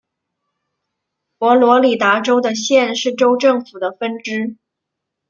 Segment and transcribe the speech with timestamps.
[1.37, 4.57] 佛罗里达州的县是州政府的分支。